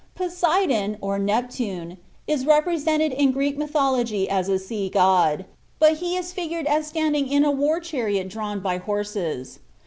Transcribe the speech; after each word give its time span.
Poseidon, 0.15 0.97
or 0.99 1.19
Neptune, 1.19 1.99
is 2.25 2.47
represented 2.47 3.11
in 3.11 3.31
Greek 3.31 3.55
mythology 3.55 4.27
as 4.27 4.49
a 4.49 4.57
sea 4.57 4.89
god; 4.89 5.45
but 5.77 5.97
he 5.97 6.17
is 6.17 6.33
figured 6.33 6.65
as 6.65 6.87
standing 6.87 7.27
in 7.31 7.45
a 7.45 7.51
war 7.51 7.79
chariot 7.79 8.27
drawn 8.27 8.61
by 8.61 8.77
horses. 8.79 9.59